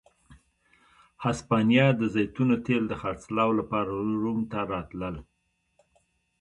[1.25, 3.89] هسپانیا د زیتونو تېل د خرڅلاو لپاره
[4.23, 5.15] روم ته راتلل.